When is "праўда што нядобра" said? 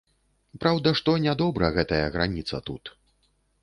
0.63-1.71